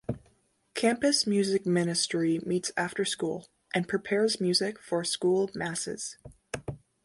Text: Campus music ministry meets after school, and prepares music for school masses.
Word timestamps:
Campus 0.73 1.27
music 1.27 1.63
ministry 1.67 2.39
meets 2.43 2.71
after 2.75 3.05
school, 3.05 3.45
and 3.71 3.87
prepares 3.87 4.41
music 4.41 4.79
for 4.81 5.03
school 5.03 5.51
masses. 5.53 6.17